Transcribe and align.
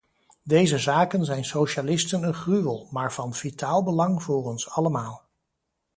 Deze 0.43 0.77
zaken 0.77 1.25
zijn 1.25 1.45
socialisten 1.45 2.23
een 2.23 2.33
gruwel, 2.33 2.87
maar 2.91 3.13
van 3.13 3.33
vitaal 3.33 3.83
belang 3.83 4.23
voor 4.23 4.43
ons 4.43 4.69
allemaal. 4.69 5.29